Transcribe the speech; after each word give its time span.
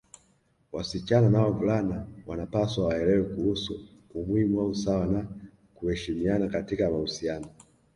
Wasichana 0.71 1.29
na 1.29 1.41
wavulani 1.41 1.95
wanapaswa 2.27 2.85
waelewe 2.85 3.23
kuhusu 3.23 3.87
umuhimu 4.13 4.57
wa 4.59 4.65
usawa 4.67 5.05
na 5.05 5.25
kuheshimiana 5.75 6.47
katika 6.47 6.89
mahusiano 6.89 7.47